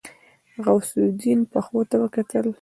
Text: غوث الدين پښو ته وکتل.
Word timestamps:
غوث 0.63 0.89
الدين 1.05 1.39
پښو 1.51 1.79
ته 1.89 1.95
وکتل. 2.03 2.47